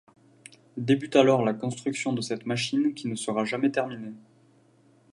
[0.77, 4.13] Débute alors la construction de cette machine qui ne sera jamais terminée.